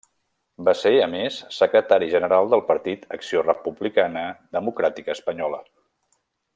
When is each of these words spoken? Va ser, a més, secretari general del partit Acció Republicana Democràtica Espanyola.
Va 0.69 0.73
ser, 0.77 0.91
a 1.01 1.07
més, 1.15 1.37
secretari 1.57 2.07
general 2.13 2.49
del 2.55 2.65
partit 2.71 3.05
Acció 3.19 3.45
Republicana 3.45 4.27
Democràtica 4.59 5.19
Espanyola. 5.19 5.63